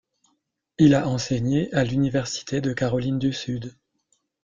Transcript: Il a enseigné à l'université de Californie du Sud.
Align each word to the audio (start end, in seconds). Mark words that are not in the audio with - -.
Il 0.79 0.95
a 0.95 1.07
enseigné 1.07 1.71
à 1.75 1.83
l'université 1.83 2.59
de 2.59 2.73
Californie 2.73 3.19
du 3.19 3.31
Sud. 3.31 3.77